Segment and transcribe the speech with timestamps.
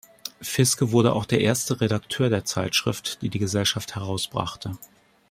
[0.41, 4.75] Fiske wurde auch der erste Redakteur der Zeitschrift, die die Gesellschaft herausbrachte.